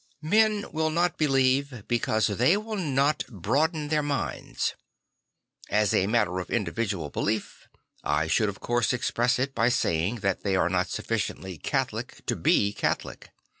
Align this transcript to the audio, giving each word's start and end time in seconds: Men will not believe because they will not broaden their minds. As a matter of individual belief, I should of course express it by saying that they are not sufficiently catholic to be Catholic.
Men 0.23 0.65
will 0.71 0.89
not 0.89 1.19
believe 1.19 1.83
because 1.87 2.25
they 2.25 2.57
will 2.57 2.75
not 2.75 3.23
broaden 3.29 3.89
their 3.89 4.01
minds. 4.01 4.73
As 5.69 5.93
a 5.93 6.07
matter 6.07 6.39
of 6.39 6.49
individual 6.49 7.11
belief, 7.11 7.67
I 8.03 8.25
should 8.25 8.49
of 8.49 8.59
course 8.59 8.93
express 8.93 9.37
it 9.37 9.53
by 9.53 9.69
saying 9.69 10.21
that 10.21 10.41
they 10.41 10.55
are 10.55 10.69
not 10.69 10.89
sufficiently 10.89 11.59
catholic 11.59 12.25
to 12.25 12.35
be 12.35 12.73
Catholic. 12.73 13.29